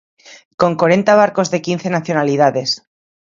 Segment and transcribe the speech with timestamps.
[0.61, 2.69] Con corenta barcos de quince nacionalidades.